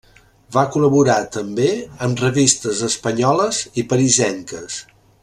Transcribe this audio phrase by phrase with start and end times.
[0.53, 1.67] Va col·laborar també
[2.07, 4.81] amb revistes espanyoles i parisenques.